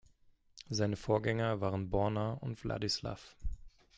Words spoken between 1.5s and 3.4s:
waren Borna und Vladislav.